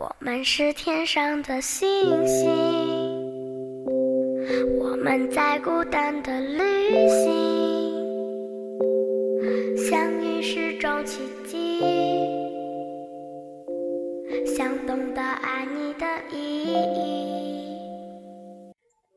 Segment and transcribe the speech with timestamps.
[0.00, 1.86] 我们是天上的星
[2.26, 2.48] 星，
[4.78, 7.28] 我们在孤单的旅行，
[9.76, 11.80] 相遇是种奇迹，
[14.46, 17.04] 想懂得爱你的意义。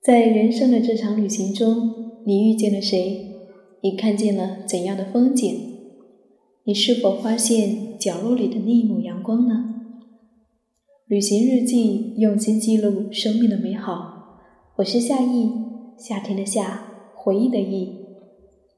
[0.00, 3.26] 在人生的这场旅行中，你遇见了谁？
[3.80, 5.58] 你看见了怎样的风景？
[6.62, 9.74] 你是否发现角落里的那一抹阳光呢？
[11.08, 14.42] 旅行日记，用心记录生命的美好。
[14.76, 15.50] 我是夏意，
[15.96, 16.82] 夏天的夏，
[17.14, 17.96] 回忆的忆。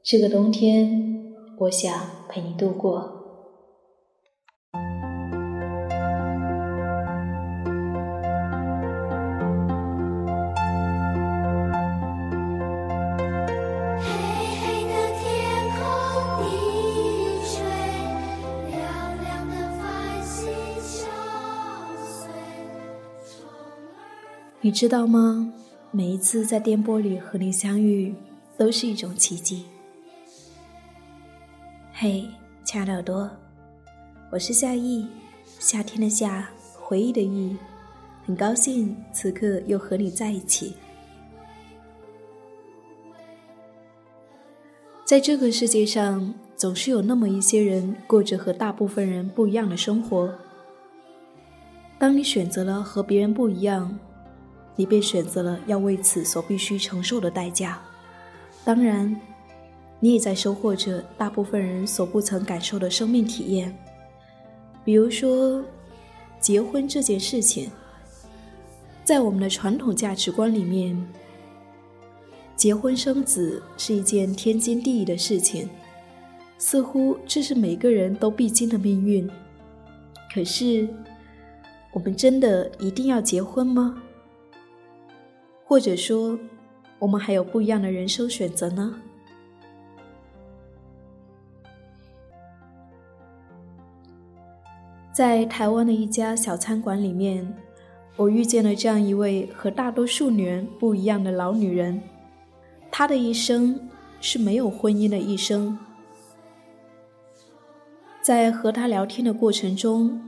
[0.04, 1.92] 这个冬天，我想
[2.28, 3.19] 陪你度过。
[24.70, 25.52] 你知道吗？
[25.90, 28.14] 每一次在电波里和你相遇，
[28.56, 29.64] 都是一种奇迹。
[31.92, 32.24] 嘿，
[32.62, 33.28] 亲爱的耳朵，
[34.30, 35.08] 我是夏意，
[35.58, 37.56] 夏天的夏，回忆的忆，
[38.24, 40.76] 很高兴此刻又和你在一起。
[45.04, 50.32] 在这个世界上，总是有那么一些人过着和大部分人不一样的生活。
[51.98, 53.98] 当你选择了和别人不一样，
[54.76, 57.80] 你便选择了要为此所必须承受的代价，
[58.64, 59.14] 当然，
[59.98, 63.76] 你也在收获着大部分人所不曾感受的生命体验。
[64.84, 65.62] 比如说，
[66.40, 67.70] 结婚这件事情，
[69.04, 70.96] 在我们的传统价值观里面，
[72.56, 75.68] 结婚生子是一件天经地义的事情，
[76.56, 79.28] 似乎这是每个人都必经的命运。
[80.32, 80.88] 可是，
[81.92, 84.02] 我们真的一定要结婚吗？
[85.70, 86.36] 或者说，
[86.98, 88.92] 我们还有不一样的人生选择呢？
[95.12, 97.54] 在台湾的一家小餐馆里面，
[98.16, 102.02] 我遇见了这样一位和大多数女人不一样的老女人。
[102.90, 103.88] 她的一生
[104.20, 105.78] 是没有婚姻的一生。
[108.20, 110.20] 在和她聊天的过程中，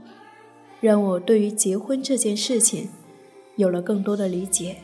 [0.79, 2.87] 让我对于结婚这件事情
[3.57, 4.77] 有了更多的理解。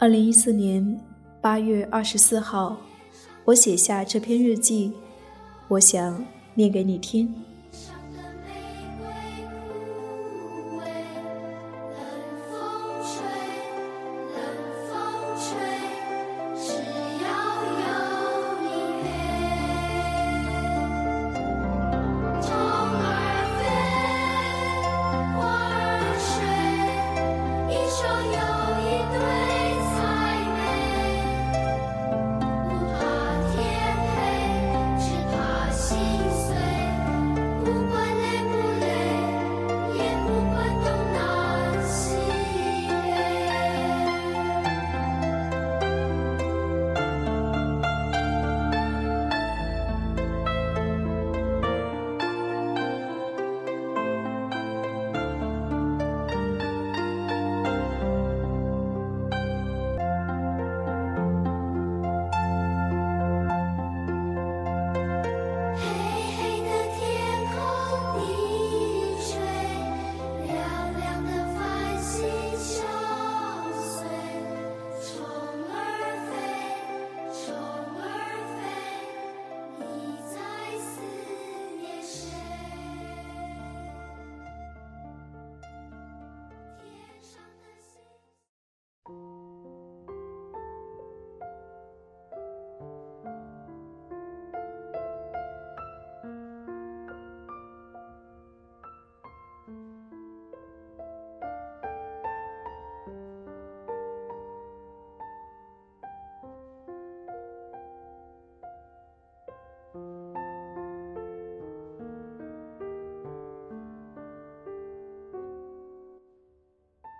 [0.00, 0.96] 二零一四年
[1.40, 2.76] 八月二十四号，
[3.44, 4.92] 我写下这篇日记，
[5.66, 7.34] 我想念给你听。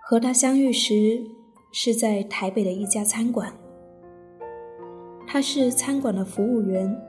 [0.09, 1.23] 和他相遇时
[1.71, 3.53] 是在台北的一家餐馆，
[5.27, 6.99] 他是餐馆的服务员。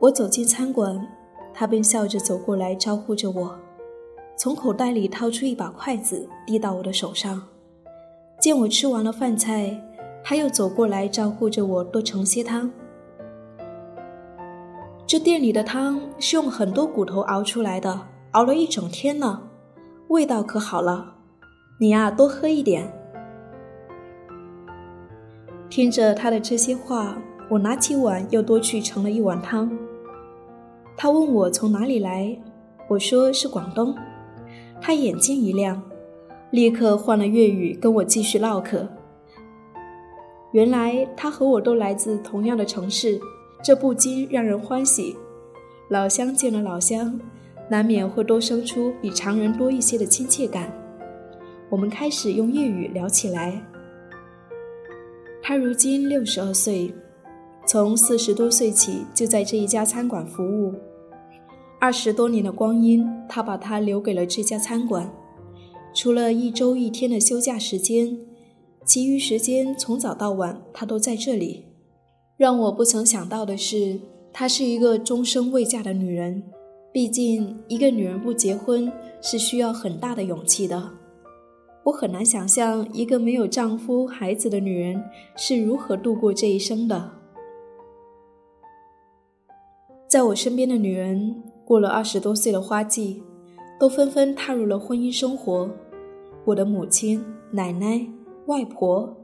[0.00, 1.06] 我走进餐馆，
[1.54, 3.56] 他便笑着走过来招呼着我，
[4.36, 7.40] 从口袋里掏出一把筷子递到我的手上。
[8.40, 9.80] 见我吃完了饭菜，
[10.24, 12.68] 他又走过来招呼着我多盛些汤。
[15.06, 19.42] 这店里的汤是用很多骨头熬出来的，熬了一整天呢。
[20.08, 21.15] 味道可好了，
[21.78, 22.90] 你呀多喝一点。”
[25.68, 27.18] 听着他的这些话，
[27.50, 29.70] 我拿起碗又多去盛了一碗汤。
[30.96, 32.38] 他问我从哪里来，
[32.88, 33.94] 我说是广东。
[34.80, 35.82] 他眼睛一亮，
[36.50, 38.88] 立刻换了粤语跟我继续唠嗑。
[40.52, 43.20] 原来他和我都来自同样的城市，
[43.62, 45.14] 这不禁让人欢喜。
[45.90, 47.20] 老乡见了老乡，
[47.68, 50.72] 难免会多生出比常人多一些的亲切感。
[51.68, 53.60] 我们开始用粤语聊起来。
[55.42, 56.92] 他如今六十二岁，
[57.66, 60.74] 从四十多岁起就在这一家餐馆服务。
[61.78, 65.12] 二十多年的光阴，他把他留给了这家餐馆。
[65.94, 68.18] 除了一周一天的休假时间，
[68.84, 71.64] 其余时间从早到晚他都在这里。
[72.36, 73.98] 让我不曾想到的是，
[74.32, 76.42] 她是一个终生未嫁的女人。
[76.92, 78.90] 毕竟，一个女人不结婚
[79.22, 80.90] 是需要很大的勇气的。
[81.86, 85.00] 我很难想象一个没有丈夫、孩子的女人
[85.36, 87.12] 是如何度过这一生的。
[90.08, 93.22] 在我身边的女人，过了二十多岁的花季，
[93.78, 95.70] 都纷纷踏入了婚姻生活。
[96.44, 98.04] 我的母亲、奶奶、
[98.46, 99.16] 外婆，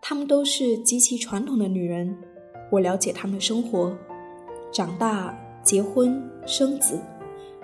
[0.00, 2.18] 她们都是极其传统的女人。
[2.72, 3.96] 我了解她们的生活：
[4.72, 6.98] 长大、结婚、生子、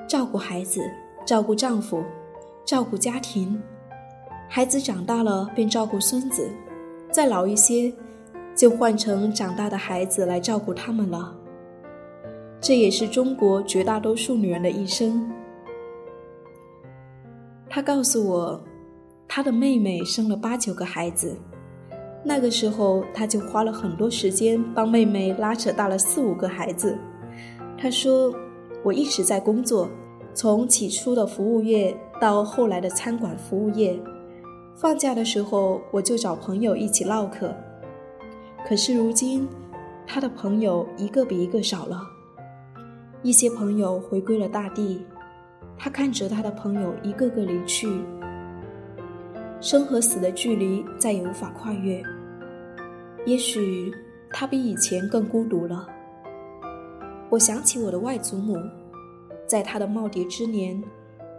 [0.06, 0.80] 照顾孩子、
[1.26, 2.04] 照顾丈夫、
[2.64, 3.60] 照顾家庭。
[4.50, 6.50] 孩子长大了便照顾孙子，
[7.12, 7.92] 再老一些，
[8.54, 11.36] 就换成长大的孩子来照顾他们了。
[12.58, 15.30] 这也是中国绝大多数女人的一生。
[17.68, 18.60] 她告诉我，
[19.28, 21.36] 她的妹妹生了八九个孩子，
[22.24, 26.98] 那个时候她就花了很多时间帮妹妹拉扯大了四五个孩子。
[27.76, 28.34] 她说
[28.82, 29.88] ：“我一直在工作，
[30.32, 33.96] 从起初的服务业到后来的餐馆服务业。”
[34.80, 37.52] 放假的时候，我就找朋友一起唠嗑。
[38.64, 39.44] 可是如今，
[40.06, 42.00] 他的朋友一个比一个少了，
[43.24, 45.04] 一些朋友回归了大地，
[45.76, 47.88] 他看着他的朋友一个个离去，
[49.60, 52.00] 生和死的距离再也无法跨越。
[53.26, 53.92] 也许
[54.30, 55.88] 他比以前更孤独了。
[57.30, 58.56] 我想起我的外祖母，
[59.44, 60.80] 在他的耄耋之年，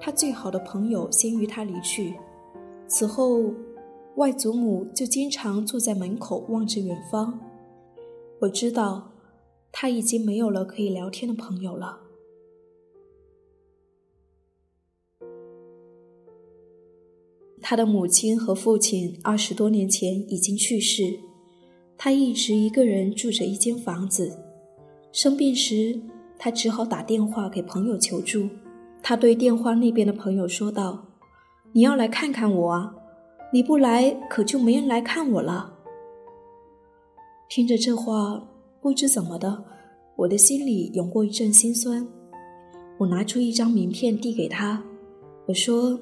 [0.01, 2.13] 他最好的朋友先于他离去。
[2.89, 3.53] 此后，
[4.15, 7.39] 外祖母就经常坐在门口望着远方。
[8.39, 9.11] 我知道，
[9.71, 11.99] 他已经没有了可以聊天的朋友了。
[17.61, 21.19] 他的母亲和父亲二十多年前已经去世，
[21.95, 24.35] 他一直一个人住着一间房子。
[25.11, 26.01] 生病时，
[26.39, 28.49] 他只好打电话给朋友求助。
[29.03, 31.08] 他对电话那边的朋友说道。
[31.71, 32.95] 你要来看看我啊！
[33.53, 35.71] 你不来，可就没人来看我了。
[37.47, 38.43] 听着这话，
[38.81, 39.63] 不知怎么的，
[40.15, 42.07] 我的心里涌过一阵心酸。
[42.97, 44.83] 我拿出一张名片递给他，
[45.45, 45.99] 我说：“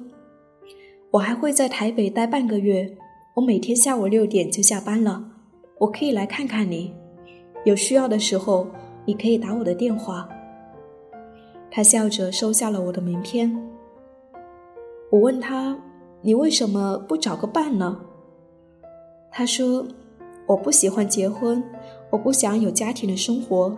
[1.11, 2.97] 我还会在台北待半个月，
[3.35, 5.23] 我每天下午六点就下班了，
[5.79, 6.93] 我可以来看看你。
[7.65, 8.67] 有需要的时候，
[9.05, 10.29] 你可以打我的电话。”
[11.69, 13.53] 他笑着收下了我的名片。
[15.09, 15.77] 我问他
[16.21, 17.97] ：“你为什么不找个伴呢？”
[19.31, 19.85] 他说
[20.45, 21.63] ：“我不喜欢结婚，
[22.09, 23.73] 我不想有家庭的生活。”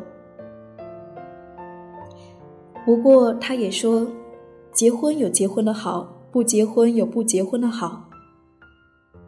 [2.84, 4.08] 不过他也说
[4.74, 8.10] ：“结婚有结婚的好，不结婚有不结婚的好。”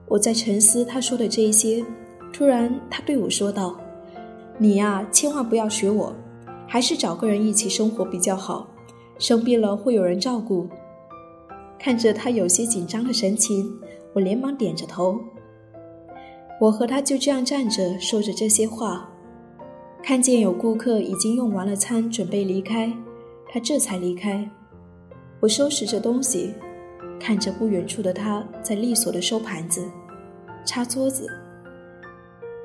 [0.09, 1.85] 我在沉思他说的这一些，
[2.33, 3.75] 突然他对我说道
[4.57, 6.11] ：“你呀，千万不要学我，
[6.67, 8.67] 还是找个人一起生活比较好。
[9.19, 10.67] 生病了会有人照顾。”
[11.83, 13.75] 看着他有些紧张的神情，
[14.13, 15.19] 我连忙点着头。
[16.59, 19.09] 我和他就这样站着说着这些话，
[20.03, 22.93] 看见有顾客已经用完了餐，准备离开，
[23.51, 24.47] 他这才离开。
[25.39, 26.53] 我收拾着东西，
[27.19, 29.83] 看着不远处的他在利索的收盘子、
[30.63, 31.25] 擦桌子，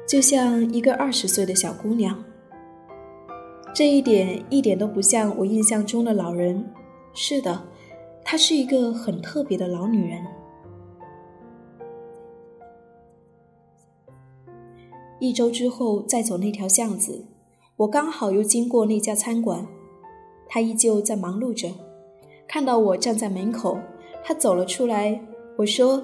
[0.07, 2.23] 就像一个二十岁的小姑娘。
[3.75, 6.71] 这一点一点都不像我印象中的老人。
[7.15, 7.63] 是的。
[8.29, 10.27] 她是一个很特别的老女人。
[15.21, 17.25] 一周之后再走那条巷子，
[17.77, 19.65] 我刚好又经过那家餐馆，
[20.49, 21.73] 她依旧在忙碌着。
[22.49, 23.79] 看到我站在门口，
[24.25, 25.21] 她走了出来。
[25.57, 26.03] 我说：“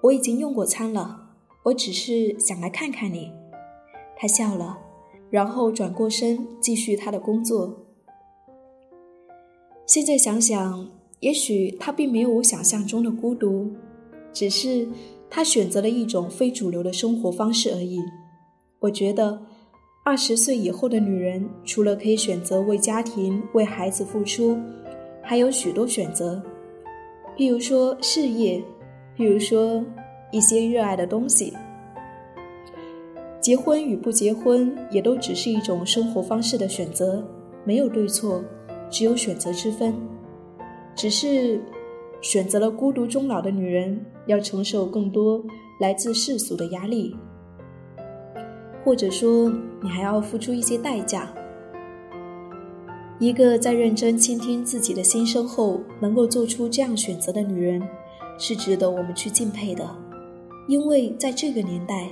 [0.00, 1.30] 我已经用过餐了，
[1.64, 3.32] 我只是想来看看你。”
[4.16, 4.78] 她笑了，
[5.28, 7.84] 然后转过身继续她的工作。
[9.86, 10.97] 现在想想。
[11.20, 13.70] 也许他并没有我想象中的孤独，
[14.32, 14.86] 只是
[15.28, 17.98] 他选择了一种非主流的生活方式而已。
[18.80, 19.42] 我觉得，
[20.04, 24.56] 二十岁以后的女人，除了可以选择为家庭、为孩子付出，
[25.20, 26.40] 还有许多选择，
[27.36, 28.62] 譬如说事业，
[29.16, 29.84] 譬如说
[30.30, 31.52] 一些热爱的东西。
[33.40, 37.26] 结婚与不结婚，也都只是一种生活方式的选择，
[37.64, 38.42] 没有对错，
[38.88, 39.94] 只有选择之分。
[40.98, 41.60] 只是
[42.20, 45.40] 选择了孤独终老的女人，要承受更多
[45.78, 47.16] 来自世俗的压力，
[48.84, 49.48] 或者说，
[49.80, 51.32] 你还要付出一些代价。
[53.20, 57.80] 一个在认真倾听自己的心声后，能够做出这样选择的女人，
[58.36, 59.88] 是值得我们去敬佩的，
[60.66, 62.08] 因为在这个年代。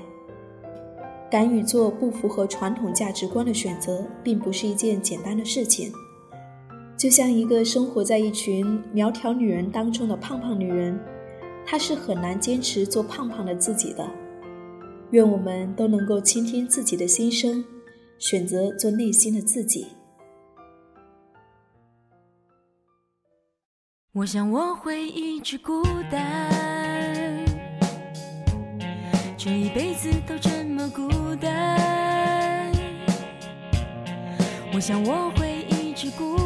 [1.28, 5.90] 敢于做不符合传统价值观的选择，并不是一件简单的事情。
[6.96, 10.98] 就像一个生活在一群苗条女人当中的胖胖女人，
[11.66, 14.08] 她是很难坚持做胖胖的自己的。
[15.10, 17.62] 愿我们都能够倾听自己的心声，
[18.18, 19.88] 选择做内心的自己。
[24.12, 27.44] 我想我会一直孤单，
[29.36, 32.72] 这一辈子都这么孤单。
[34.74, 36.36] 我想我会一直孤，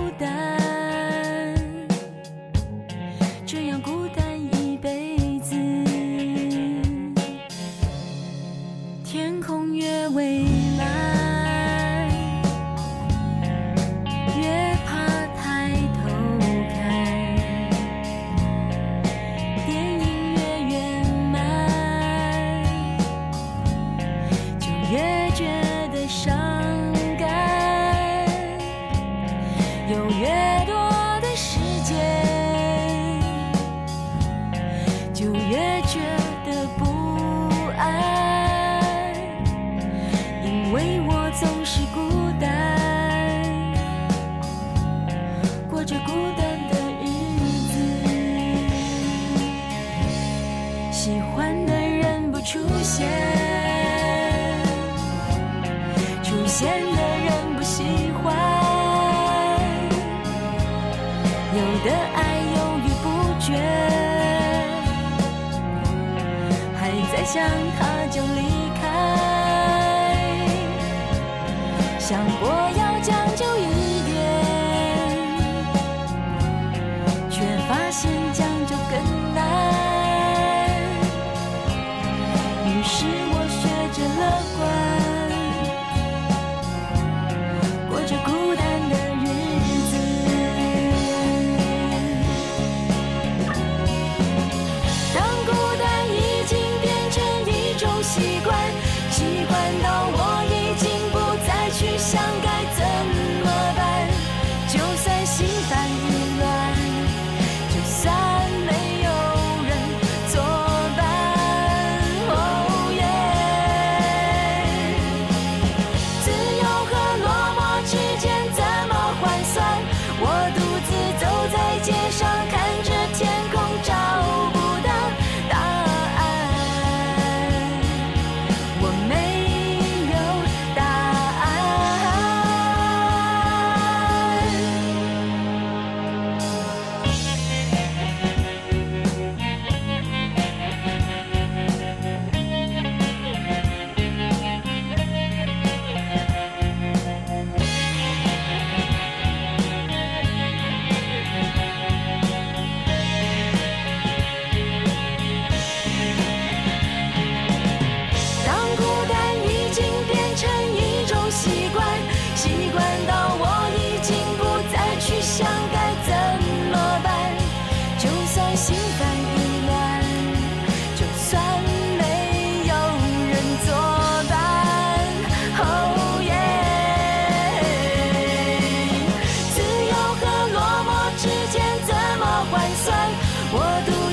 [183.53, 184.10] 我独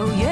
[0.00, 0.29] 有越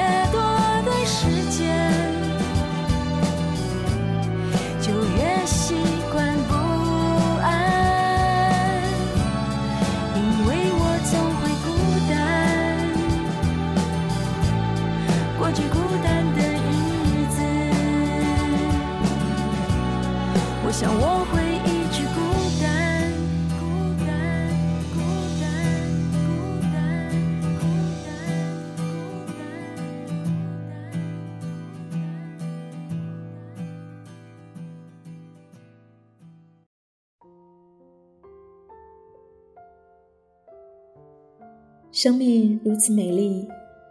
[42.01, 43.45] 生命如此美丽，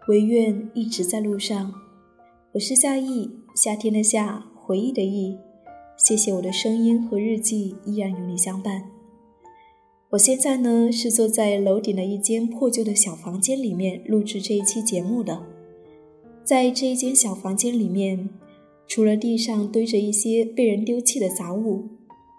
[0.08, 1.74] 唯愿一直在路上。
[2.52, 5.36] 我是夏意，夏天的夏，回忆的忆。
[5.98, 8.82] 谢谢我的声音和日记依然有你相伴。
[10.08, 15.42] 我现在呢是坐在楼顶的一间破旧的小房间里面录制这一期节目的。
[16.42, 18.30] 在这一间小房间里面，
[18.86, 21.84] 除了地上堆着一些被人丢弃的杂物，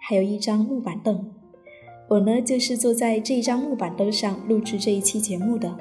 [0.01, 1.31] 还有一张木板凳。
[2.09, 5.77] 我呢，就是坐在这一张木板凳上录制这一期节目的。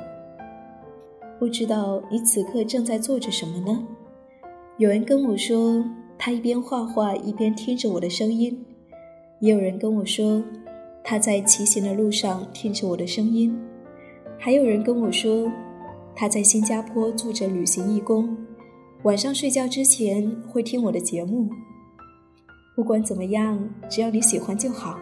[1.39, 3.83] 不知道你此刻正在做着什么呢？
[4.77, 5.83] 有人跟我说，
[6.19, 8.55] 他一边画画一边听着我的声音；
[9.41, 10.45] 也有人跟我说，
[11.03, 13.51] 他在骑行的路上听着我的声音；
[14.39, 15.51] 还有人跟我说，
[16.15, 18.37] 他在新加坡做着旅行义工，
[19.05, 21.49] 晚上睡觉之前会听我的节目。
[22.77, 24.99] 不管怎么样，只要你喜欢就好。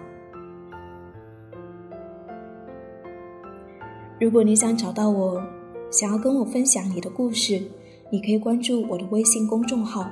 [4.18, 5.42] 如果你想找到我，
[5.90, 7.62] 想要跟我分享你的故事，
[8.11, 10.08] 你可以关注我的微信公众号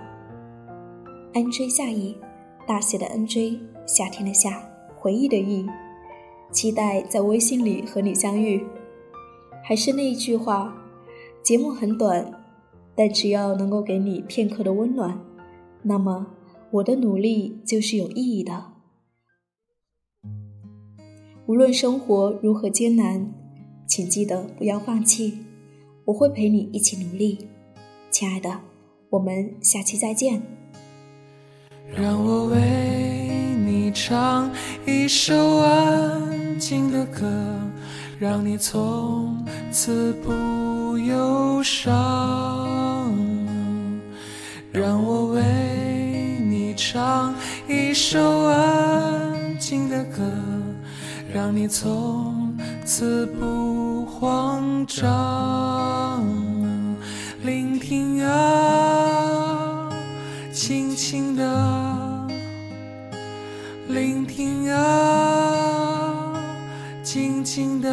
[1.32, 2.14] “nj 夏意”，
[2.68, 4.62] 大写的 “nj”，夏天的夏，
[4.98, 5.66] 回忆的忆，
[6.52, 8.62] 期待在微信里和你相遇。
[9.62, 10.76] 还是那一句话，
[11.42, 12.30] 节目很短，
[12.94, 15.18] 但只要能够给你片刻的温暖，
[15.82, 16.26] 那么
[16.72, 18.66] 我的努力就是有意义的。
[21.46, 23.32] 无论生活如何艰难。
[23.86, 25.38] 请记得不要放弃，
[26.04, 27.48] 我会陪你一起努力，
[28.10, 28.60] 亲爱的，
[29.10, 30.42] 我们下期再见。
[31.94, 34.50] 让我为你唱
[34.86, 37.30] 一首安静的歌，
[38.18, 43.14] 让你从此不忧伤。
[44.72, 45.42] 让我为
[46.40, 47.32] 你唱
[47.68, 50.22] 一首安静的歌，
[51.32, 53.73] 让你从此不
[54.24, 56.24] 慌张。
[57.42, 59.90] 聆听啊，
[60.50, 62.26] 轻轻的
[63.86, 66.42] 聆听啊，
[67.02, 67.90] 静静的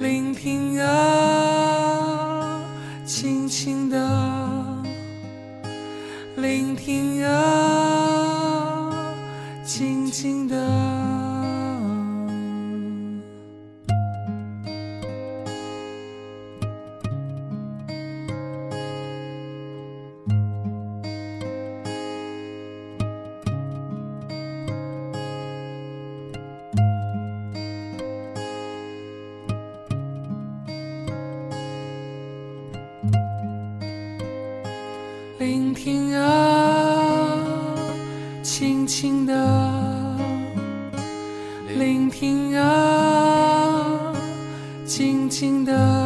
[0.00, 2.60] 聆听啊，
[3.06, 3.96] 轻轻的
[6.34, 7.13] 聆听
[38.56, 40.16] 轻轻的
[41.76, 44.14] 聆听啊，
[44.86, 46.03] 静静的